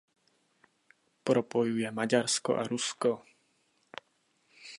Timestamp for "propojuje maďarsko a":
1.23-2.63